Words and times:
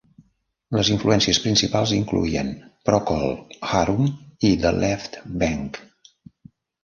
Les 0.77 0.87
influències 0.93 1.39
principals 1.41 1.91
incloïen 1.97 2.49
Procol 2.89 3.35
Harum 3.73 4.09
i 4.49 4.53
The 4.63 4.71
Left 4.79 5.19
Banke. 5.45 5.85